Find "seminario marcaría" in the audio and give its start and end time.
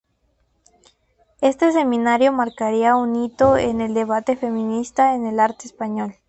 1.71-2.95